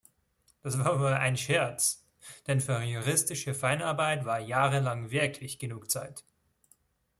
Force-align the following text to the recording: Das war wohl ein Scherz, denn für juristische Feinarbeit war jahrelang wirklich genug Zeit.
Das 0.63 0.79
war 0.79 0.99
wohl 0.99 1.13
ein 1.13 1.37
Scherz, 1.37 2.03
denn 2.47 2.59
für 2.59 2.81
juristische 2.81 3.53
Feinarbeit 3.53 4.25
war 4.25 4.39
jahrelang 4.39 5.11
wirklich 5.11 5.59
genug 5.59 5.91
Zeit. 5.91 6.23